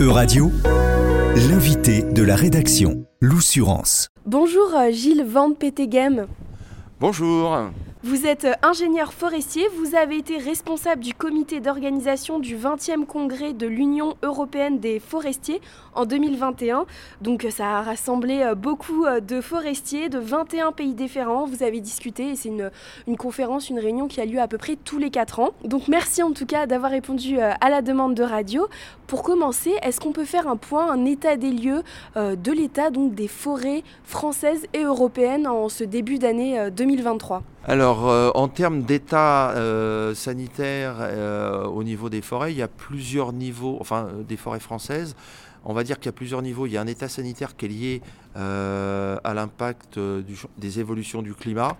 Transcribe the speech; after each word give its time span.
Euradio, 0.00 0.50
l'invité 1.48 2.02
de 2.02 2.22
la 2.22 2.34
rédaction, 2.34 3.06
l'Oussurance. 3.20 4.08
Bonjour 4.26 4.74
euh, 4.74 4.90
Gilles 4.90 5.24
Van 5.24 5.52
Petegem. 5.52 6.26
Bonjour. 7.00 7.70
Vous 8.04 8.26
êtes 8.26 8.44
euh, 8.44 8.52
ingénieur 8.62 9.12
forestier, 9.12 9.66
vous 9.76 9.96
avez 9.96 10.18
été 10.18 10.38
responsable 10.38 11.02
du 11.02 11.14
comité 11.14 11.58
d'organisation 11.58 12.38
du 12.38 12.56
20e 12.56 13.04
congrès 13.06 13.54
de 13.54 13.66
l'Union 13.66 14.14
européenne 14.22 14.78
des 14.78 15.00
forestiers 15.00 15.60
en 15.96 16.06
2021. 16.06 16.86
Donc 17.22 17.44
euh, 17.44 17.50
ça 17.50 17.78
a 17.78 17.82
rassemblé 17.82 18.42
euh, 18.42 18.54
beaucoup 18.54 19.04
de 19.04 19.40
forestiers 19.40 20.08
de 20.08 20.20
21 20.20 20.70
pays 20.70 20.94
différents. 20.94 21.44
Vous 21.44 21.64
avez 21.64 21.80
discuté 21.80 22.30
et 22.30 22.36
c'est 22.36 22.50
une, 22.50 23.16
conférence, 23.16 23.68
une 23.68 23.80
réunion 23.80 24.06
qui 24.06 24.20
a 24.20 24.26
lieu 24.26 24.38
à 24.38 24.46
peu 24.46 24.58
près 24.58 24.76
tous 24.76 24.98
les 24.98 25.10
4 25.10 25.40
ans. 25.40 25.50
Donc 25.64 25.88
merci 25.88 26.22
en 26.22 26.30
tout 26.30 26.46
cas 26.46 26.66
d'avoir 26.66 26.92
répondu 26.92 27.40
à 27.40 27.68
la 27.68 27.82
demande 27.82 28.14
de 28.14 28.22
radio. 28.22 28.68
Pour 29.08 29.24
commencer, 29.24 29.74
est-ce 29.82 29.98
qu'on 29.98 30.12
peut 30.12 30.24
faire 30.24 30.46
un 30.46 30.56
point, 30.56 30.88
un 30.88 31.04
état 31.04 31.36
des 31.36 31.50
lieux 31.50 31.82
de 32.14 32.52
l'état 32.52 32.90
donc 32.90 33.16
des 33.16 33.28
forêts 33.28 33.82
françaises 34.04 34.66
et 34.72 34.84
européennes 34.84 35.48
en 35.48 35.68
ce 35.68 35.82
début 35.82 36.18
d'année 36.18 36.70
2023 36.70 37.42
alors, 37.68 38.08
euh, 38.08 38.30
en 38.34 38.48
termes 38.48 38.80
d'état 38.80 39.50
euh, 39.50 40.14
sanitaire 40.14 40.94
euh, 41.00 41.64
au 41.66 41.84
niveau 41.84 42.08
des 42.08 42.22
forêts, 42.22 42.50
il 42.50 42.56
y 42.56 42.62
a 42.62 42.68
plusieurs 42.68 43.34
niveaux, 43.34 43.76
enfin 43.78 44.08
des 44.26 44.38
forêts 44.38 44.58
françaises. 44.58 45.14
On 45.66 45.74
va 45.74 45.84
dire 45.84 45.98
qu'il 45.98 46.06
y 46.06 46.08
a 46.08 46.12
plusieurs 46.12 46.40
niveaux. 46.40 46.64
Il 46.64 46.72
y 46.72 46.78
a 46.78 46.80
un 46.80 46.86
état 46.86 47.10
sanitaire 47.10 47.56
qui 47.56 47.66
est 47.66 47.68
lié 47.68 48.02
à 48.34 49.34
l'impact 49.34 49.98
des 50.56 50.80
évolutions 50.80 51.20
du 51.20 51.34
climat. 51.34 51.76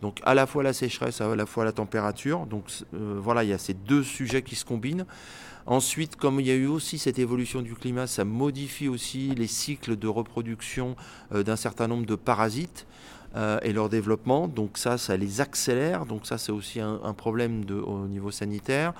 Donc 0.00 0.20
à 0.22 0.34
la 0.34 0.46
fois 0.46 0.62
la 0.62 0.72
sécheresse, 0.72 1.20
à 1.20 1.34
la 1.34 1.46
fois 1.46 1.64
la 1.64 1.72
température. 1.72 2.46
Donc 2.46 2.66
voilà, 2.92 3.42
il 3.42 3.50
y 3.50 3.52
a 3.52 3.58
ces 3.58 3.74
deux 3.74 4.04
sujets 4.04 4.42
qui 4.42 4.54
se 4.54 4.64
combinent. 4.64 5.06
Ensuite, 5.66 6.14
comme 6.14 6.38
il 6.38 6.46
y 6.46 6.50
a 6.50 6.54
eu 6.54 6.66
aussi 6.66 6.98
cette 6.98 7.18
évolution 7.18 7.62
du 7.62 7.74
climat, 7.74 8.06
ça 8.06 8.24
modifie 8.24 8.86
aussi 8.86 9.34
les 9.34 9.48
cycles 9.48 9.96
de 9.96 10.06
reproduction 10.06 10.94
d'un 11.32 11.56
certain 11.56 11.88
nombre 11.88 12.06
de 12.06 12.14
parasites. 12.14 12.86
Euh, 13.34 13.58
et 13.62 13.72
leur 13.72 13.88
développement. 13.88 14.46
Donc 14.46 14.76
ça, 14.76 14.98
ça 14.98 15.16
les 15.16 15.40
accélère. 15.40 16.04
Donc 16.04 16.26
ça, 16.26 16.36
c'est 16.36 16.52
aussi 16.52 16.80
un, 16.80 17.14
problème 17.14 17.64
au 17.86 18.06
niveau 18.06 18.30
sanitaire. 18.30 18.92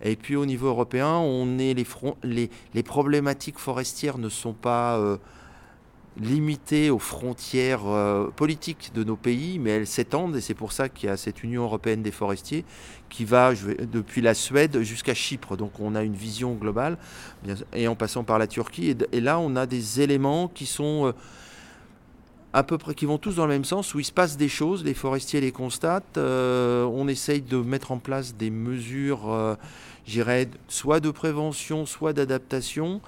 Et 0.00 0.14
puis 0.14 0.36
au 0.36 0.46
niveau 0.46 0.68
européen, 0.68 1.16
on 1.16 1.58
est 1.58 1.74
les, 1.74 1.86
les, 2.22 2.50
les 2.72 2.82
problématiques 2.84 3.58
forestières 3.58 4.18
ne 4.18 4.28
sont 4.28 4.52
pas 4.52 4.96
euh, 4.96 5.16
limitées 6.20 6.90
aux 6.90 7.00
frontières 7.00 7.84
euh, 7.86 8.28
politiques 8.28 8.92
de 8.94 9.02
nos 9.02 9.16
pays, 9.16 9.58
mais 9.58 9.70
elles 9.70 9.88
s'étendent. 9.88 10.36
Et 10.36 10.40
c'est 10.40 10.54
pour 10.54 10.70
ça 10.70 10.88
qu'il 10.88 11.08
y 11.08 11.12
a 11.12 11.16
cette 11.16 11.42
Union 11.42 11.64
européenne 11.64 12.02
des 12.02 12.12
forestiers 12.12 12.64
qui 13.08 13.24
va 13.24 13.54
depuis 13.54 14.20
la 14.20 14.34
Suède 14.34 14.82
jusqu'à 14.82 15.14
Chypre. 15.14 15.56
Donc 15.56 15.80
on 15.80 15.96
a 15.96 16.04
une 16.04 16.14
vision 16.14 16.54
globale, 16.54 16.96
et 17.72 17.88
en 17.88 17.96
passant 17.96 18.22
par 18.22 18.38
la 18.38 18.46
Turquie. 18.46 18.96
Et 19.10 19.20
là, 19.20 19.40
on 19.40 19.56
a 19.56 19.66
des 19.66 20.00
éléments 20.00 20.46
qui 20.46 20.66
sont 20.66 21.12
à 22.52 22.62
peu 22.62 22.78
près 22.78 22.94
qui 22.94 23.06
vont 23.06 23.18
tous 23.18 23.36
dans 23.36 23.46
le 23.46 23.52
même 23.52 23.64
sens, 23.64 23.94
où 23.94 24.00
il 24.00 24.04
se 24.04 24.12
passe 24.12 24.36
des 24.36 24.48
choses, 24.48 24.84
les 24.84 24.94
forestiers 24.94 25.40
les 25.40 25.52
constatent, 25.52 26.18
euh, 26.18 26.84
on 26.84 27.06
essaye 27.06 27.42
de 27.42 27.56
mettre 27.58 27.92
en 27.92 27.98
place 27.98 28.34
des 28.34 28.50
mesures, 28.50 29.30
euh, 29.30 29.54
j'irais, 30.04 30.48
soit 30.66 31.00
de 31.00 31.10
prévention, 31.10 31.86
soit 31.86 32.12
d'adaptation, 32.12 33.00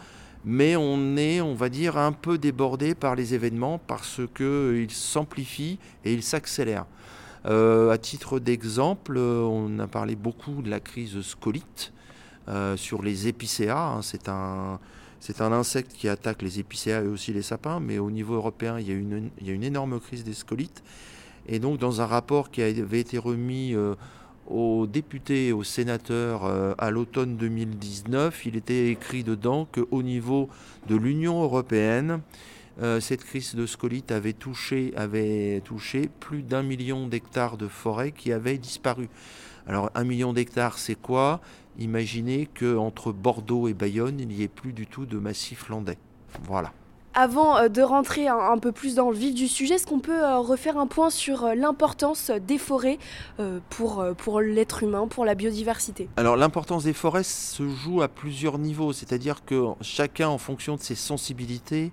mais 0.45 0.77
on 0.77 1.17
est, 1.17 1.41
on 1.41 1.55
va 1.55 1.69
dire, 1.69 1.97
un 1.97 2.13
peu 2.13 2.39
débordé 2.39 2.95
par 2.95 3.17
les 3.17 3.35
événements 3.35 3.79
parce 3.79 4.21
qu'ils 4.37 4.91
s'amplifient 4.91 5.79
et 6.05 6.13
ils 6.13 6.23
s'accélèrent. 6.23 6.87
Euh, 7.47 7.91
à 7.91 7.99
titre 7.99 8.39
d'exemple, 8.39 9.19
on 9.19 9.79
a 9.81 9.89
parlé 9.89 10.15
beaucoup 10.15 10.63
de 10.63 10.71
la 10.71 10.79
crise 10.79 11.21
scolite 11.23 11.93
sur 12.77 13.03
les 13.03 13.29
épicéas, 13.29 13.79
hein, 13.79 14.03
c'est 14.03 14.29
un 14.29 14.81
c'est 15.23 15.41
un 15.41 15.53
insecte 15.53 15.93
qui 15.93 16.09
attaque 16.09 16.43
les 16.43 16.59
épicéas 16.59 17.05
et 17.05 17.07
aussi 17.07 17.33
les 17.33 17.43
sapins, 17.43 17.79
mais 17.79 18.01
au 18.01 18.11
niveau 18.11 18.35
européen, 18.35 18.81
il 18.81 18.89
y 18.89 18.91
a 18.91 18.95
une, 18.95 19.63
énorme 19.63 20.01
crise 20.01 20.25
des 20.25 20.35
scolites. 20.35 20.83
Et 21.47 21.61
donc, 21.61 21.79
dans 21.79 22.01
un 22.01 22.07
rapport 22.07 22.51
qui 22.51 22.61
avait 22.61 22.99
été 22.99 23.19
remis 23.19 23.73
euh, 23.73 23.95
aux 24.49 24.89
députés 24.89 25.47
et 25.47 25.53
aux 25.53 25.63
sénateurs 25.63 26.45
euh, 26.45 26.75
à 26.77 26.91
l'automne 26.91 27.37
2019, 27.37 28.47
il 28.47 28.57
était 28.57 28.89
écrit 28.89 29.23
dedans 29.23 29.65
qu'au 29.71 30.03
niveau 30.03 30.49
de 30.89 30.97
l'Union 30.97 31.41
européenne, 31.41 32.21
euh, 32.83 32.99
cette 32.99 33.23
crise 33.23 33.55
de 33.55 33.65
scolite 33.65 34.11
avait 34.11 34.33
touché, 34.33 34.91
plus 36.19 36.43
d'un 36.43 36.65
million 36.65 37.07
d'hectares 37.07 37.59
de 37.59 37.69
forêt 37.69 38.11
qui 38.11 38.33
avaient 38.33 38.59
disparu. 38.59 39.09
Alors 39.69 39.89
un 39.95 40.03
million 40.03 40.33
d'hectares, 40.33 40.79
c'est 40.79 40.97
quoi? 40.97 41.41
Imaginez 41.79 42.47
qu'entre 42.47 43.13
Bordeaux 43.13 43.69
et 43.69 43.75
Bayonne, 43.75 44.21
il 44.21 44.29
n'y 44.29 44.43
ait 44.43 44.49
plus 44.49 44.73
du 44.73 44.87
tout 44.87 45.07
de 45.07 45.19
massif 45.19 45.69
landais. 45.69 45.99
Voilà. 46.45 46.73
Avant 47.15 47.59
euh, 47.59 47.69
de 47.69 47.83
rentrer 47.83 48.27
un, 48.29 48.57
peu 48.59 48.73
plus 48.73 48.95
dans 48.95 49.11
le 49.11 49.17
vif 49.17 49.35
du 49.35 49.47
sujet, 49.47 49.75
est-ce 49.75 49.87
qu'on 49.87 50.01
peut 50.01 50.23
euh, 50.23 50.39
refaire 50.39 50.79
un 50.79 50.87
point 50.87 51.11
sur 51.11 51.45
euh, 51.45 51.55
l'importance 51.55 52.31
des 52.31 52.59
forêts 52.59 52.99
pour, 53.69 54.05
pour 54.17 54.41
l'être 54.41 54.83
humain, 54.83 55.07
pour 55.09 55.25
la 55.25 55.35
biodiversité? 55.35 56.09
Alors 56.17 56.37
l'importance 56.37 56.85
des 56.85 56.93
forêts 56.93 57.23
se 57.23 57.69
joue 57.69 58.03
à 58.03 58.09
plusieurs 58.09 58.59
niveaux, 58.59 58.93
c'est-à-dire 58.93 59.45
que 59.45 59.67
chacun, 59.81 60.29
en 60.29 60.39
fonction 60.39 60.77
de 60.77 60.81
ses 60.81 60.95
sensibilités, 60.95 61.93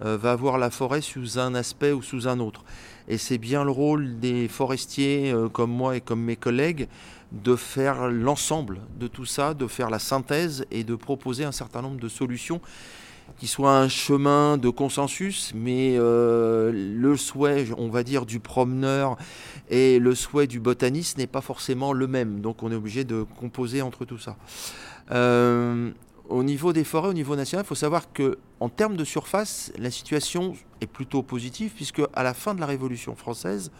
va 0.00 0.34
voir 0.36 0.58
la 0.58 0.70
forêt 0.70 1.00
sous 1.00 1.38
un 1.38 1.54
aspect 1.54 1.92
ou 1.92 2.02
sous 2.02 2.26
un 2.26 2.40
autre. 2.40 2.64
Et 3.08 3.18
c'est 3.18 3.38
bien 3.38 3.64
le 3.64 3.70
rôle 3.70 4.18
des 4.18 4.48
forestiers 4.48 5.34
comme 5.52 5.70
moi 5.70 5.96
et 5.96 6.00
comme 6.00 6.22
mes 6.22 6.36
collègues 6.36 6.88
de 7.32 7.56
faire 7.56 8.08
l'ensemble 8.08 8.80
de 8.98 9.06
tout 9.06 9.24
ça, 9.24 9.54
de 9.54 9.66
faire 9.66 9.90
la 9.90 9.98
synthèse 9.98 10.64
et 10.70 10.84
de 10.84 10.94
proposer 10.94 11.44
un 11.44 11.52
certain 11.52 11.82
nombre 11.82 12.00
de 12.00 12.08
solutions 12.08 12.60
qui 13.38 13.46
soient 13.46 13.78
un 13.78 13.88
chemin 13.88 14.58
de 14.58 14.68
consensus, 14.70 15.52
mais 15.54 15.96
euh, 15.98 16.72
le 16.72 17.16
souhait, 17.16 17.66
on 17.78 17.88
va 17.88 18.02
dire, 18.02 18.26
du 18.26 18.40
promeneur 18.40 19.16
et 19.70 19.98
le 19.98 20.14
souhait 20.14 20.46
du 20.46 20.58
botaniste 20.58 21.16
n'est 21.16 21.28
pas 21.28 21.40
forcément 21.40 21.92
le 21.92 22.06
même. 22.06 22.40
Donc 22.40 22.62
on 22.62 22.72
est 22.72 22.74
obligé 22.74 23.04
de 23.04 23.24
composer 23.38 23.82
entre 23.82 24.04
tout 24.04 24.18
ça. 24.18 24.36
Euh, 25.12 25.90
au 26.30 26.42
niveau 26.44 26.72
des 26.72 26.84
forêts, 26.84 27.08
au 27.08 27.12
niveau 27.12 27.36
national, 27.36 27.64
il 27.64 27.68
faut 27.68 27.74
savoir 27.74 28.12
que 28.12 28.38
en 28.60 28.68
termes 28.68 28.96
de 28.96 29.04
surface, 29.04 29.72
la 29.78 29.90
situation 29.90 30.54
est 30.80 30.86
plutôt 30.86 31.22
positive, 31.22 31.72
puisque 31.74 32.02
à 32.14 32.22
la 32.22 32.34
fin 32.34 32.54
de 32.54 32.60
la 32.60 32.66
Révolution 32.66 33.16
française, 33.16 33.70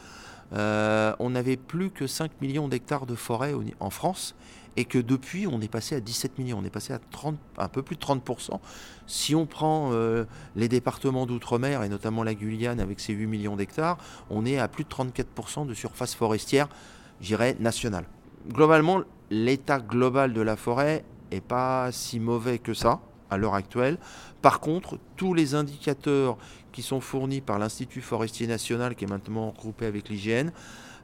euh, 0.53 1.15
on 1.21 1.31
n'avait 1.31 1.57
plus 1.57 1.91
que 1.91 2.09
5 2.09 2.41
millions 2.41 2.67
d'hectares 2.67 3.07
de 3.07 3.15
forêt 3.15 3.55
en 3.79 3.91
France 3.91 4.35
et 4.77 4.85
que 4.85 4.99
depuis 4.99 5.47
on 5.47 5.61
est 5.61 5.71
passé 5.71 5.95
à 5.95 6.01
17 6.01 6.39
millions, 6.39 6.59
on 6.59 6.65
est 6.65 6.71
passé 6.71 6.93
à 6.93 6.99
30, 6.99 7.37
un 7.57 7.69
peu 7.69 7.83
plus 7.83 7.95
de 7.95 8.01
30%. 8.01 8.59
Si 9.07 9.35
on 9.37 9.47
prend 9.47 9.91
euh, 9.93 10.25
les 10.57 10.69
départements 10.69 11.27
d'outre-mer 11.27 11.85
et 11.85 11.89
notamment 11.89 12.25
la 12.25 12.35
Guyane 12.35 12.81
avec 12.81 12.99
ses 12.99 13.13
8 13.13 13.27
millions 13.27 13.57
d'hectares, 13.57 13.97
on 14.29 14.45
est 14.45 14.59
à 14.59 14.67
plus 14.67 14.83
de 14.83 14.89
34% 14.89 15.67
de 15.67 15.75
surface 15.75 16.15
forestière, 16.15 16.69
j'irais, 17.21 17.57
nationale. 17.61 18.07
Globalement, 18.49 19.03
l'état 19.31 19.79
global 19.79 20.33
de 20.33 20.41
la 20.41 20.57
forêt 20.57 21.05
est 21.31 21.41
pas 21.41 21.93
si 21.93 22.21
mauvais 22.21 22.59
que 22.59 22.75
ça 22.75 23.01
à 23.31 23.37
l'heure 23.37 23.55
actuelle. 23.55 23.99
Par 24.43 24.61
contre, 24.61 24.99
tous 25.17 25.35
les 25.35 25.55
indicateurs 25.55 26.37
qui 26.73 26.83
sont 26.83 27.01
fournis 27.01 27.41
par 27.41 27.59
l'Institut 27.59 28.01
forestier 28.01 28.47
national, 28.47 28.95
qui 28.95 29.05
est 29.05 29.09
maintenant 29.09 29.51
regroupé 29.51 29.87
avec 29.87 30.09
l'IGN, 30.09 30.51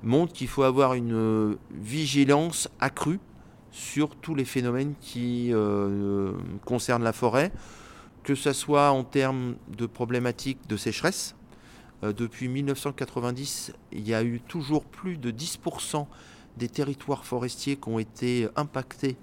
montrent 0.03 0.32
qu'il 0.32 0.48
faut 0.48 0.62
avoir 0.62 0.94
une 0.94 1.15
euh, 1.15 1.59
vigilance 1.70 2.69
accrue 2.81 3.20
sur 3.70 4.16
tous 4.16 4.34
les 4.34 4.44
phénomènes 4.44 4.94
qui 5.00 5.50
euh, 5.53 6.32
concernent 6.65 7.03
la 7.03 7.12
forêt, 7.12 7.53
que 8.22 8.34
ce 8.34 8.53
soit 8.53 8.91
en 8.91 9.04
termes 9.04 9.56
de 9.76 9.86
problématiques 9.86 10.66
de 10.69 10.76
sécheresse. 10.76 11.34
Euh, 12.03 12.12
depuis 12.12 12.48
1990, 12.48 13.72
il 13.92 14.09
y 14.09 14.15
a 14.15 14.22
eu 14.22 14.41
toujours 14.41 14.84
plus 14.84 15.19
de 15.19 15.31
10% 15.31 16.06
des 16.56 16.69
territoires 16.69 17.25
forestiers 17.25 17.76
qui 17.76 17.88
ont 17.88 17.98
été 17.98 18.48
impactés 18.56 19.16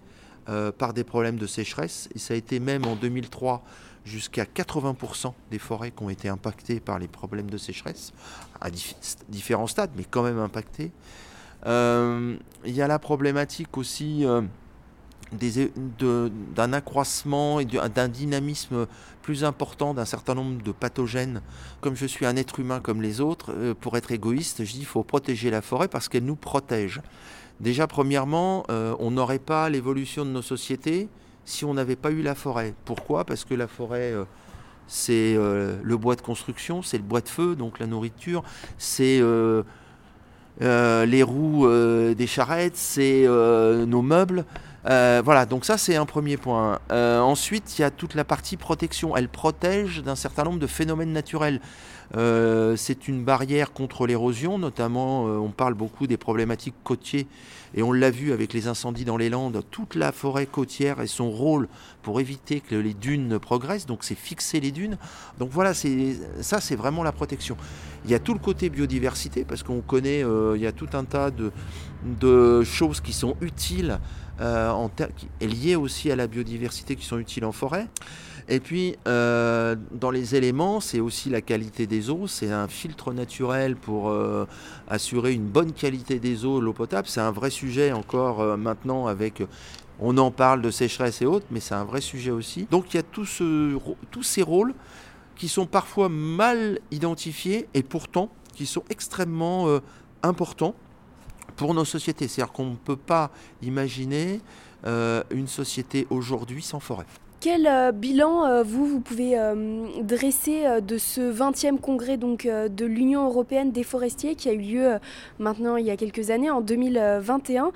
euh, 0.50 0.72
par 0.72 0.94
des 0.94 1.04
problèmes 1.04 1.38
de 1.38 1.48
sécheresse. 1.48 2.10
Et 2.16 2.20
ça 2.20 2.34
a 2.34 2.38
été 2.38 2.60
même 2.60 2.86
en 2.86 2.96
2003 2.96 3.64
jusqu'à 4.04 4.44
80% 4.44 5.32
des 5.52 5.60
forêts 5.60 5.92
qui 5.92 6.04
ont 6.04 6.10
été 6.10 6.28
impactées 6.28 6.82
par 6.82 7.00
les 7.00 7.08
problèmes 7.08 7.50
de 7.50 7.58
sécheresse, 7.58 8.12
à 8.60 8.70
différents 9.30 9.68
stades, 9.68 9.92
mais 9.96 10.04
quand 10.04 10.24
même 10.24 10.40
impactées. 10.40 10.92
Euh, 11.66 12.36
il 12.66 12.76
y 12.76 12.82
a 12.82 12.88
la 12.88 13.00
problématique 13.00 13.78
aussi 13.78 14.26
euh, 14.26 14.42
d'un 15.32 16.74
accroissement 16.74 17.62
et 17.62 17.66
d'un 17.66 18.10
dynamisme 18.10 18.86
plus 19.22 19.46
important 19.46 19.94
d'un 19.94 20.04
certain 20.04 20.36
nombre 20.36 20.62
de 20.62 20.72
pathogènes. 20.74 21.42
Comme 21.80 21.96
je 21.96 22.06
suis 22.06 22.26
un 22.26 22.36
être 22.36 22.60
humain 22.60 22.82
comme 22.82 23.02
les 23.02 23.22
autres, 23.22 23.74
pour 23.80 23.96
être 23.96 24.12
égoïste, 24.12 24.66
je 24.66 24.72
dis 24.72 24.80
qu'il 24.80 24.86
faut 24.86 25.04
protéger 25.04 25.50
la 25.50 25.62
forêt 25.62 25.88
parce 25.88 26.10
qu'elle 26.10 26.26
nous 26.26 26.36
protège. 26.36 27.02
Déjà, 27.60 27.88
premièrement, 27.88 28.66
euh, 28.70 28.96
on 29.00 29.12
n'aurait 29.12 29.40
pas 29.40 29.70
l'évolution 29.70 30.26
de 30.26 30.30
nos 30.30 30.42
sociétés 30.42 31.08
si 31.46 31.66
on 31.66 31.74
n'avait 31.74 31.96
pas 31.96 32.12
eu 32.12 32.22
la 32.22 32.36
forêt. 32.36 32.74
Pourquoi? 32.86 33.26
Parce 33.26 33.46
que 33.46 33.54
la 33.54 33.68
forêt, 33.68 34.12
euh, 34.14 34.26
c'est 34.88 35.36
euh, 35.36 35.78
le 35.84 35.98
bois 35.98 36.16
de 36.16 36.22
construction, 36.22 36.82
c'est 36.82 36.98
le 36.98 37.04
bois 37.04 37.22
de 37.22 37.30
feu, 37.30 37.56
donc 37.56 37.80
la 37.80 37.88
nourriture, 37.88 38.44
c'est 38.78 39.22
les 40.60 41.24
roues 41.24 41.68
des 42.16 42.28
charrettes, 42.28 42.78
c'est 42.78 43.26
nos 43.28 44.02
meubles. 44.02 44.46
Euh, 44.86 45.22
voilà, 45.24 45.46
donc 45.46 45.66
ça 45.66 45.78
c'est 45.78 45.96
un 45.96 46.06
premier 46.06 46.38
point. 46.38 46.80
Euh, 46.92 47.20
ensuite, 47.20 47.78
il 47.78 47.82
y 47.82 47.86
a 47.86 47.92
toute 47.92 48.16
la 48.16 48.24
partie 48.24 48.58
protection. 48.58 49.16
Elle 49.16 49.30
protège 49.30 50.04
d'un 50.04 50.16
certain 50.16 50.44
nombre 50.44 50.60
de 50.60 50.68
phénomènes 50.68 51.14
naturels. 51.14 51.62
Euh, 52.16 52.76
c'est 52.76 53.08
une 53.08 53.24
barrière 53.24 53.72
contre 53.72 54.06
l'érosion, 54.06 54.60
notamment 54.60 55.24
on 55.24 55.50
parle 55.50 55.74
beaucoup 55.74 56.06
des 56.06 56.18
problématiques 56.18 56.76
côtiers 56.84 57.28
et 57.76 57.82
on 57.82 57.92
l'a 57.92 58.12
vu 58.12 58.34
avec 58.34 58.54
les 58.54 58.68
incendies 58.68 59.06
dans 59.06 59.18
les 59.18 59.30
Landes, 59.30 59.64
toute 59.72 59.96
la 59.96 60.12
forêt 60.12 60.46
côtière 60.46 61.02
et 61.02 61.08
son 61.08 61.32
rôle 61.32 61.68
pour 62.04 62.20
éviter 62.20 62.60
que 62.60 62.76
les 62.76 62.94
dunes 62.94 63.28
ne 63.28 63.38
progressent, 63.38 63.88
donc 63.88 64.04
c'est 64.04 64.16
fixer 64.16 64.60
les 64.60 64.72
dunes. 64.72 64.98
Donc 65.40 65.50
voilà, 65.50 65.74
ça 65.74 66.62
c'est 66.62 66.76
vraiment 66.76 67.02
la 67.02 67.12
protection. 67.12 67.58
Il 68.06 68.12
y 68.12 68.16
a 68.16 68.20
tout 68.20 68.34
le 68.34 68.40
côté 68.40 68.70
biodiversité, 68.70 69.46
parce 69.46 69.64
qu'on 69.64 69.82
connaît, 69.82 70.22
il 70.56 70.62
y 70.62 70.68
a 70.68 70.72
tout 70.72 70.90
un 70.94 71.06
tas 71.06 71.32
de, 71.32 72.64
choses 72.64 73.02
qui 73.02 73.14
sont 73.14 73.36
utiles 73.42 74.00
euh, 74.42 74.70
en 74.72 74.90
liées 75.42 75.76
aussi 75.76 76.12
à 76.12 76.16
la 76.16 76.28
biodiversité 76.28 76.96
qui 76.96 77.06
sont 77.06 77.20
utiles 77.20 77.46
en 77.46 77.52
forêt. 77.52 77.88
Et 78.50 78.60
puis, 78.60 78.98
euh, 79.08 79.76
dans 79.92 80.12
les 80.12 80.36
éléments, 80.36 80.82
c'est 80.82 81.00
aussi 81.00 81.30
la 81.30 81.42
qualité 81.42 81.88
des 81.88 82.10
eaux. 82.10 82.28
C'est 82.28 82.52
un 82.52 82.68
filtre 82.68 83.14
naturel 83.14 83.76
pour 83.76 84.10
euh, 84.10 84.46
assurer 84.90 85.34
une 85.34 85.46
bonne 85.46 85.72
qualité 85.72 86.20
des 86.20 86.46
eaux, 86.46 86.60
l'eau 86.60 86.74
potable. 86.74 87.08
C'est 87.08 87.22
un 87.22 87.32
vrai 87.32 87.50
sujet 87.50 87.92
encore 87.92 88.58
maintenant 88.58 89.08
avec... 89.08 89.44
On 90.00 90.18
en 90.18 90.32
parle 90.32 90.64
de 90.64 90.72
sécheresse 90.72 91.22
et 91.22 91.26
autres, 91.26 91.46
mais 91.52 91.60
c'est 91.60 91.76
un 91.76 91.86
vrai 91.86 92.02
sujet 92.02 92.32
aussi. 92.32 92.68
Donc 92.72 92.94
il 92.94 92.98
y 92.98 93.00
a 93.00 93.04
tous 93.04 94.24
ces 94.24 94.42
rôles 94.42 94.74
qui 95.36 95.48
sont 95.48 95.66
parfois 95.66 96.10
mal 96.10 96.80
identifiés 96.92 97.68
et 97.74 97.84
pourtant 97.84 98.30
qui 98.54 98.66
sont 98.66 98.84
extrêmement 98.90 99.80
importants 100.22 100.76
pour 101.56 101.74
nos 101.74 101.86
sociétés. 101.86 102.28
C'est-à-dire 102.28 102.54
qu'on 102.54 102.72
ne 102.72 102.76
peut 102.76 102.96
pas 102.98 103.32
imaginer 103.62 104.42
euh, 104.86 105.24
une 105.32 105.48
société 105.48 106.08
aujourd'hui 106.10 106.62
sans 106.62 106.80
forêt. 106.82 107.06
Quel 107.40 107.68
euh, 107.68 107.92
bilan 107.94 108.46
euh, 108.46 108.64
vous, 108.64 108.86
vous 108.86 109.00
pouvez 109.00 109.38
dresser 110.02 110.82
de 110.82 110.98
ce 110.98 111.22
20e 111.22 111.78
congrès 111.78 112.18
donc, 112.18 112.46
de 112.48 112.86
l'Union 112.86 113.26
européenne 113.26 113.72
des 113.72 113.84
forestiers 113.84 114.36
qui 114.36 114.50
a 114.50 114.54
eu 114.54 114.60
lieu 114.60 114.98
maintenant 115.40 115.78
il 115.78 115.86
y 115.86 115.92
a 115.92 115.98
quelques 115.98 116.30
années, 116.30 116.52
en 116.52 116.62
2021 116.62 117.72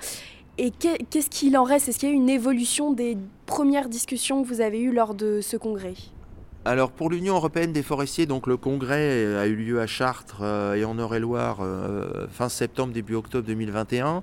et 0.60 0.72
qu'est-ce 0.72 1.30
qu'il 1.30 1.56
en 1.56 1.62
reste? 1.62 1.88
Est-ce 1.88 2.00
qu'il 2.00 2.08
y 2.08 2.12
a 2.12 2.14
eu 2.14 2.18
une 2.18 2.28
évolution 2.28 2.92
des 2.92 3.16
premières 3.46 3.88
discussions 3.88 4.42
que 4.42 4.48
vous 4.48 4.60
avez 4.60 4.80
eues 4.80 4.92
lors 4.92 5.14
de 5.14 5.40
ce 5.40 5.56
congrès? 5.56 5.94
Alors 6.64 6.90
pour 6.90 7.08
l'Union 7.08 7.36
européenne 7.36 7.72
des 7.72 7.82
forestiers, 7.82 8.26
donc 8.26 8.46
le 8.46 8.56
congrès 8.56 9.36
a 9.36 9.46
eu 9.46 9.54
lieu 9.54 9.80
à 9.80 9.86
Chartres 9.86 10.40
euh, 10.42 10.74
et 10.74 10.84
en 10.84 10.98
Eure-et-Loire 10.98 11.58
euh, 11.60 12.26
fin 12.30 12.48
septembre, 12.48 12.92
début 12.92 13.14
octobre 13.14 13.46
2021. 13.46 14.22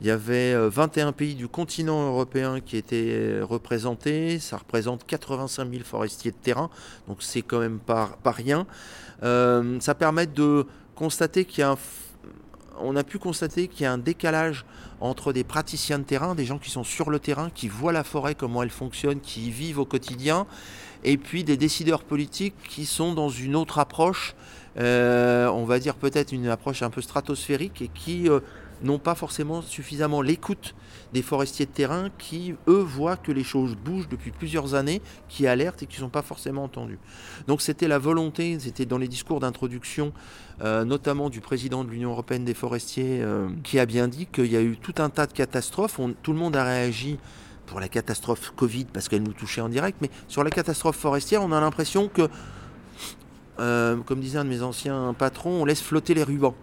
Il 0.00 0.06
y 0.06 0.10
avait 0.10 0.56
21 0.56 1.08
euh, 1.08 1.12
pays 1.12 1.34
du 1.34 1.48
continent 1.48 2.06
européen 2.08 2.60
qui 2.60 2.76
étaient 2.76 3.40
représentés. 3.42 4.38
Ça 4.38 4.56
représente 4.56 5.04
85 5.06 5.70
000 5.70 5.84
forestiers 5.84 6.30
de 6.30 6.36
terrain, 6.36 6.70
donc 7.08 7.18
c'est 7.20 7.42
quand 7.42 7.58
même 7.58 7.78
pas, 7.78 8.16
rien. 8.24 8.66
ça 9.20 9.94
permet 9.94 10.26
de 10.26 10.66
constater 10.94 11.44
qu'il 11.44 11.60
y 11.60 11.64
a 11.64 11.76
on 12.80 12.96
a 12.96 13.04
pu 13.04 13.18
constater 13.18 13.68
qu'il 13.68 13.82
y 13.82 13.86
a 13.86 13.92
un 13.92 13.98
décalage 13.98 14.64
entre 15.00 15.32
des 15.32 15.44
praticiens 15.44 15.98
de 15.98 16.04
terrain, 16.04 16.34
des 16.34 16.44
gens 16.44 16.58
qui 16.58 16.70
sont 16.70 16.84
sur 16.84 17.10
le 17.10 17.18
terrain, 17.18 17.50
qui 17.50 17.68
voient 17.68 17.92
la 17.92 18.02
forêt, 18.02 18.34
comment 18.34 18.62
elle 18.62 18.70
fonctionne, 18.70 19.20
qui 19.20 19.48
y 19.48 19.50
vivent 19.50 19.78
au 19.78 19.84
quotidien, 19.84 20.46
et 21.04 21.16
puis 21.16 21.44
des 21.44 21.56
décideurs 21.56 22.04
politiques 22.04 22.54
qui 22.68 22.86
sont 22.86 23.14
dans 23.14 23.28
une 23.28 23.56
autre 23.56 23.78
approche, 23.78 24.34
euh, 24.78 25.48
on 25.48 25.64
va 25.64 25.78
dire 25.78 25.94
peut-être 25.96 26.32
une 26.32 26.48
approche 26.48 26.82
un 26.82 26.90
peu 26.90 27.00
stratosphérique, 27.00 27.82
et 27.82 27.88
qui 27.88 28.28
euh, 28.28 28.40
n'ont 28.82 28.98
pas 28.98 29.14
forcément 29.14 29.62
suffisamment 29.62 30.22
l'écoute 30.22 30.74
des 31.12 31.22
forestiers 31.22 31.66
de 31.66 31.70
terrain 31.70 32.08
qui, 32.18 32.54
eux, 32.68 32.80
voient 32.80 33.16
que 33.16 33.32
les 33.32 33.44
choses 33.44 33.76
bougent 33.76 34.08
depuis 34.08 34.30
plusieurs 34.30 34.74
années, 34.74 35.02
qui 35.28 35.46
alertent 35.46 35.82
et 35.82 35.86
qui 35.86 35.96
ne 35.96 36.04
sont 36.04 36.08
pas 36.08 36.22
forcément 36.22 36.64
entendus. 36.64 36.98
Donc 37.48 37.60
c'était 37.60 37.88
la 37.88 37.98
volonté, 37.98 38.58
c'était 38.60 38.86
dans 38.86 38.98
les 38.98 39.08
discours 39.08 39.40
d'introduction, 39.40 40.12
euh, 40.62 40.84
notamment 40.84 41.28
du 41.28 41.40
président 41.40 41.84
de 41.84 41.90
l'Union 41.90 42.10
européenne 42.10 42.44
des 42.44 42.54
forestiers, 42.54 43.22
qui 43.62 43.78
a 43.78 43.86
bien 43.86 44.08
dit 44.08 44.26
qu'il 44.26 44.50
y 44.50 44.56
a 44.56 44.62
eu 44.62 44.76
tout 44.76 44.94
un 44.98 45.10
tas 45.10 45.26
de 45.26 45.32
catastrophes, 45.32 46.00
tout 46.22 46.32
le 46.32 46.38
monde 46.38 46.56
a 46.56 46.64
réagi 46.64 47.18
pour 47.72 47.80
la 47.80 47.88
catastrophe 47.88 48.52
Covid 48.54 48.84
parce 48.84 49.08
qu'elle 49.08 49.22
nous 49.22 49.32
touchait 49.32 49.62
en 49.62 49.70
direct, 49.70 49.96
mais 50.02 50.10
sur 50.28 50.44
la 50.44 50.50
catastrophe 50.50 50.96
forestière, 50.96 51.42
on 51.42 51.52
a 51.52 51.60
l'impression 51.60 52.06
que, 52.06 52.28
euh, 53.60 53.96
comme 54.04 54.20
disait 54.20 54.38
un 54.38 54.44
de 54.44 54.50
mes 54.50 54.60
anciens 54.60 55.14
patrons, 55.18 55.62
on 55.62 55.64
laisse 55.64 55.80
flotter 55.80 56.12
les 56.12 56.22
rubans. 56.22 56.54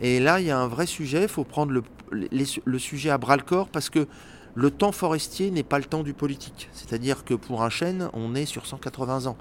Et 0.00 0.20
là, 0.20 0.40
il 0.40 0.46
y 0.46 0.50
a 0.50 0.58
un 0.58 0.66
vrai 0.66 0.86
sujet, 0.86 1.24
il 1.24 1.28
faut 1.28 1.44
prendre 1.44 1.70
le, 1.70 1.82
le 2.10 2.78
sujet 2.78 3.10
à 3.10 3.18
bras 3.18 3.36
le 3.36 3.42
corps 3.42 3.68
parce 3.68 3.90
que 3.90 4.08
le 4.54 4.70
temps 4.70 4.90
forestier 4.90 5.50
n'est 5.50 5.64
pas 5.64 5.78
le 5.78 5.84
temps 5.84 6.02
du 6.02 6.14
politique. 6.14 6.70
C'est-à-dire 6.72 7.26
que 7.26 7.34
pour 7.34 7.62
un 7.62 7.68
chêne, 7.68 8.08
on 8.14 8.34
est 8.34 8.46
sur 8.46 8.64
180 8.64 9.26
ans. 9.26 9.36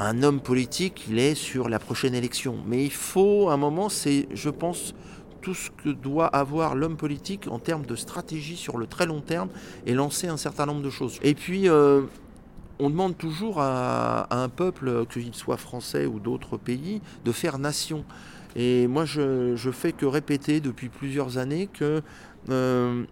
Un 0.00 0.24
homme 0.24 0.40
politique, 0.40 1.04
il 1.08 1.20
est 1.20 1.36
sur 1.36 1.68
la 1.68 1.78
prochaine 1.78 2.16
élection. 2.16 2.56
Mais 2.66 2.84
il 2.84 2.92
faut, 2.92 3.50
un 3.50 3.56
moment, 3.56 3.88
c'est, 3.88 4.26
je 4.34 4.50
pense, 4.50 4.94
tout 5.40 5.54
ce 5.54 5.70
que 5.70 5.90
doit 5.90 6.26
avoir 6.26 6.74
l'homme 6.74 6.96
politique 6.96 7.48
en 7.48 7.58
termes 7.58 7.86
de 7.86 7.96
stratégie 7.96 8.56
sur 8.56 8.78
le 8.78 8.86
très 8.86 9.06
long 9.06 9.20
terme 9.20 9.48
et 9.86 9.94
lancer 9.94 10.28
un 10.28 10.36
certain 10.36 10.66
nombre 10.66 10.82
de 10.82 10.90
choses. 10.90 11.18
Et 11.22 11.34
puis, 11.34 11.68
euh, 11.68 12.02
on 12.78 12.90
demande 12.90 13.16
toujours 13.16 13.60
à, 13.60 14.26
un 14.34 14.48
peuple, 14.48 15.06
qu'il 15.06 15.34
soit 15.34 15.56
français 15.56 16.06
ou 16.06 16.20
d'autres 16.20 16.56
pays, 16.56 17.00
de 17.24 17.32
faire 17.32 17.58
nation. 17.58 18.04
Et 18.56 18.86
moi, 18.86 19.04
je, 19.04 19.56
je 19.56 19.70
fais 19.70 19.92
que 19.92 20.06
répéter 20.06 20.60
depuis 20.60 20.88
plusieurs 20.88 21.38
années 21.38 21.66
que 21.66 22.02
euh, 22.48 23.04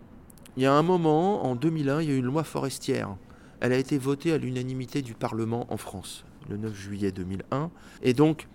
il 0.56 0.62
y 0.62 0.67
a 0.67 0.72
un 0.72 0.82
moment, 0.82 1.44
en 1.44 1.55
2001, 1.55 2.02
il 2.02 2.08
y 2.08 2.12
a 2.12 2.14
eu 2.14 2.19
une 2.19 2.25
loi 2.25 2.44
forestière. 2.44 3.17
Elle 3.61 3.72
a 3.72 3.79
été 3.79 3.99
votée 3.99 4.32
à 4.32 4.38
l'unanimité 4.38 5.02
du 5.02 5.14
Parlement 5.14 5.67
en 5.70 5.76
France, 5.76 6.25
le 6.49 6.56
9 6.56 6.75
juillet 6.75 7.12
2001. 7.12 7.70
Et 8.02 8.14
donc, 8.14 8.49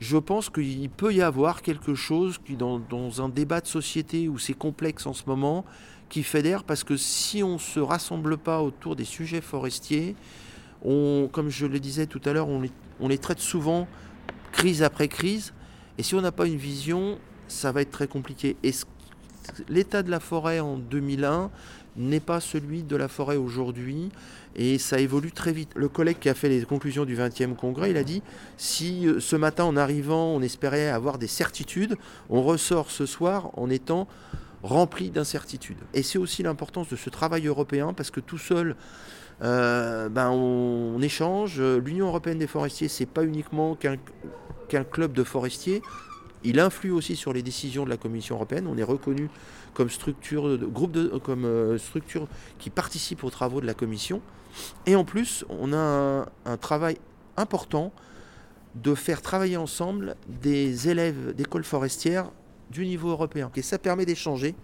je 0.00 0.16
pense 0.16 0.50
qu'il 0.50 0.88
peut 0.90 1.12
y 1.12 1.22
avoir 1.22 1.62
quelque 1.62 1.94
chose 1.94 2.38
qui, 2.44 2.56
dans, 2.56 3.22
un 3.22 3.28
débat 3.28 3.60
de 3.60 3.66
société 3.66 4.28
où 4.28 4.38
c'est 4.38 4.54
complexe 4.54 5.06
en 5.06 5.12
ce 5.12 5.24
moment, 5.26 5.64
qui 6.08 6.22
fédère 6.22 6.64
parce 6.64 6.84
que 6.84 6.96
si 6.96 7.42
on 7.42 7.54
ne 7.54 7.58
se 7.58 7.80
rassemble 7.80 8.38
pas 8.38 8.62
autour 8.62 8.96
des 8.96 9.04
sujets 9.04 9.40
forestiers, 9.40 10.16
on, 10.84 11.28
comme 11.30 11.50
je 11.50 11.66
le 11.66 11.80
disais 11.80 12.06
tout 12.06 12.20
à 12.24 12.32
l'heure, 12.32 12.48
on 12.48 13.08
les 13.08 13.18
traite 13.18 13.40
souvent 13.40 13.88
crise 14.52 14.82
après 14.82 15.08
crise. 15.08 15.52
Et 15.98 16.02
si 16.02 16.14
on 16.14 16.20
n'a 16.20 16.32
pas 16.32 16.46
une 16.46 16.56
vision, 16.56 17.18
ça 17.48 17.72
va 17.72 17.82
être 17.82 17.90
très 17.90 18.06
compliqué. 18.06 18.56
Et 18.62 18.72
l'état 19.68 20.02
de 20.02 20.10
la 20.10 20.20
forêt 20.20 20.60
en 20.60 20.76
2001 20.76 21.50
n'est 21.98 22.20
pas 22.20 22.40
celui 22.40 22.82
de 22.82 22.96
la 22.96 23.08
forêt 23.08 23.36
aujourd'hui 23.36 24.10
et 24.56 24.78
ça 24.78 24.98
évolue 24.98 25.32
très 25.32 25.52
vite. 25.52 25.70
Le 25.74 25.88
collègue 25.88 26.18
qui 26.18 26.28
a 26.28 26.34
fait 26.34 26.48
les 26.48 26.62
conclusions 26.62 27.04
du 27.04 27.16
20e 27.16 27.54
congrès, 27.54 27.90
il 27.90 27.96
a 27.96 28.04
dit 28.04 28.22
si 28.56 29.06
euh, 29.06 29.20
ce 29.20 29.36
matin 29.36 29.64
en 29.64 29.76
arrivant 29.76 30.34
on 30.34 30.40
espérait 30.40 30.88
avoir 30.88 31.18
des 31.18 31.26
certitudes, 31.26 31.96
on 32.30 32.42
ressort 32.42 32.90
ce 32.90 33.06
soir 33.06 33.50
en 33.58 33.68
étant 33.68 34.08
rempli 34.62 35.10
d'incertitudes. 35.10 35.78
Et 35.94 36.02
c'est 36.02 36.18
aussi 36.18 36.42
l'importance 36.42 36.88
de 36.88 36.96
ce 36.96 37.10
travail 37.10 37.46
européen 37.46 37.92
parce 37.92 38.10
que 38.10 38.20
tout 38.20 38.38
seul, 38.38 38.76
euh, 39.42 40.08
ben 40.08 40.30
on, 40.30 41.00
échange. 41.00 41.60
L'Union 41.60 42.08
européenne 42.08 42.38
des 42.38 42.48
forestiers, 42.48 42.88
c'est 42.88 43.06
pas 43.06 43.24
uniquement 43.24 43.76
qu'un 43.76 44.84
club 44.84 45.12
de 45.12 45.22
forestiers. 45.22 45.82
Il 46.44 46.60
influe 46.60 46.90
aussi 46.90 47.16
sur 47.16 47.32
les 47.32 47.42
décisions 47.42 47.84
de 47.84 47.90
la 47.90 47.96
Commission 47.96 48.36
européenne. 48.36 48.66
On 48.66 48.76
est 48.78 48.84
reconnu 48.84 49.28
comme 49.74 49.90
structure, 49.90 50.56
groupe 50.58 50.92
de, 50.92 51.08
comme 51.18 51.44
euh, 51.44 51.78
structure 51.78 52.28
qui 52.58 52.70
participe 52.70 53.24
aux 53.24 53.30
travaux 53.30 53.60
de 53.60 53.66
la 53.66 53.74
Commission. 53.74 54.20
Et 54.86 54.96
en 54.96 55.04
plus, 55.04 55.44
on 55.48 55.72
a 55.72 56.26
un, 56.44 56.56
travail 56.56 56.98
important 57.36 57.92
de 58.74 58.94
faire 58.94 59.22
travailler 59.22 59.56
ensemble 59.56 60.16
des 60.28 60.88
élèves 60.88 61.34
d'écoles 61.34 61.64
forestières 61.64 62.30
du 62.70 62.86
niveau 62.86 63.10
européen. 63.10 63.50
Et 63.56 63.62
ça 63.62 63.78
permet 63.78 64.06
d'échanger 64.06 64.54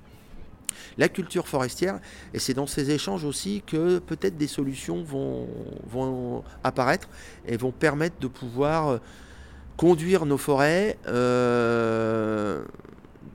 la 0.98 1.08
culture 1.08 1.48
forestière. 1.48 2.00
Et 2.32 2.38
c'est 2.38 2.54
dans 2.54 2.66
ces 2.66 2.90
échanges 2.90 3.24
aussi 3.24 3.62
que 3.66 3.98
peut-être 3.98 4.36
des 4.36 4.46
solutions 4.46 5.02
vont, 5.02 5.48
vont, 5.88 6.44
apparaître 6.62 7.08
et 7.46 7.56
vont 7.56 7.72
permettre 7.72 8.16
de 8.20 8.28
pouvoir 8.28 9.00
conduire 9.76 10.26
nos 10.26 10.38
forêts 10.38 10.98
euh, 11.06 12.62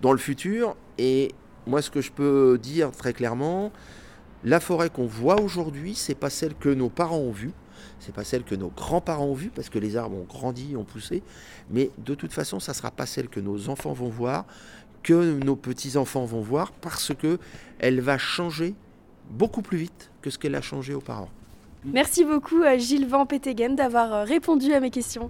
dans 0.01 0.11
le 0.11 0.17
futur. 0.17 0.75
Et 0.97 1.31
moi, 1.67 1.81
ce 1.81 1.89
que 1.89 2.01
je 2.01 2.11
peux 2.11 2.57
dire 2.61 2.91
très 2.91 3.13
clairement, 3.13 3.71
la 4.43 4.59
forêt 4.59 4.89
qu'on 4.89 5.05
voit 5.05 5.41
aujourd'hui, 5.41 5.95
c'est 5.95 6.15
pas 6.15 6.29
celle 6.29 6.55
que 6.55 6.69
nos 6.69 6.89
parents 6.89 7.17
ont 7.17 7.31
vue, 7.31 7.51
c'est 7.99 8.13
pas 8.13 8.23
celle 8.23 8.43
que 8.43 8.55
nos 8.55 8.69
grands-parents 8.69 9.25
ont 9.25 9.33
vue, 9.33 9.51
parce 9.53 9.69
que 9.69 9.79
les 9.79 9.97
arbres 9.97 10.17
ont 10.17 10.25
grandi, 10.25 10.75
ont 10.77 10.85
poussé, 10.85 11.23
mais 11.69 11.91
de 11.97 12.15
toute 12.15 12.31
façon, 12.31 12.59
ça 12.59 12.73
sera 12.73 12.91
pas 12.91 13.05
celle 13.05 13.27
que 13.27 13.39
nos 13.39 13.69
enfants 13.69 13.93
vont 13.93 14.09
voir, 14.09 14.45
que 15.03 15.39
nos 15.43 15.55
petits-enfants 15.55 16.25
vont 16.25 16.41
voir, 16.41 16.71
parce 16.71 17.13
que 17.13 17.37
elle 17.79 17.99
va 18.01 18.17
changer 18.17 18.75
beaucoup 19.29 19.61
plus 19.61 19.77
vite 19.77 20.11
que 20.21 20.29
ce 20.29 20.37
qu'elle 20.37 20.55
a 20.55 20.61
changé 20.61 20.93
auparavant. 20.93 21.29
Merci 21.85 22.25
beaucoup 22.25 22.61
à 22.63 22.77
Gilles 22.77 23.07
Van 23.07 23.25
Petegem 23.25 23.75
d'avoir 23.75 24.13
euh, 24.13 24.23
répondu 24.23 24.73
à 24.73 24.79
mes 24.81 24.89
questions. 24.89 25.29